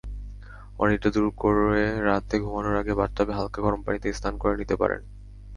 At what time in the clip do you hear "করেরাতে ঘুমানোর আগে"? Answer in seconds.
1.41-2.93